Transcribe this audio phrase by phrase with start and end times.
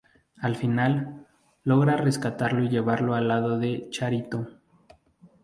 [0.41, 1.27] Al final,
[1.63, 4.47] logra rescatarlo y llevarlo al lado de Charito.